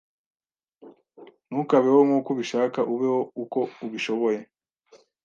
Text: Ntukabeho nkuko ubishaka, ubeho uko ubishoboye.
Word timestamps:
Ntukabeho 1.47 1.99
nkuko 2.07 2.27
ubishaka, 2.33 2.79
ubeho 2.93 3.19
uko 3.43 3.59
ubishoboye. 3.85 4.39